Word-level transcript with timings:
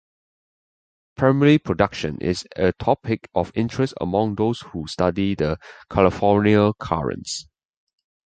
Primary 1.15 1.59
production 1.59 2.17
is 2.21 2.47
a 2.55 2.71
topic 2.71 3.29
of 3.35 3.51
interest 3.53 3.93
among 4.01 4.33
those 4.33 4.61
who 4.61 4.87
study 4.87 5.35
the 5.35 5.59
California 5.91 6.73
Current. 6.79 7.29